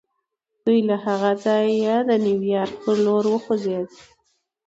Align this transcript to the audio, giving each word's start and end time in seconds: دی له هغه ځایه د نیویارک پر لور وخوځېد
دی 0.63 0.77
له 0.89 0.95
هغه 1.05 1.31
ځایه 1.45 1.95
د 2.09 2.11
نیویارک 2.25 2.73
پر 2.83 2.95
لور 3.05 3.23
وخوځېد 3.29 3.89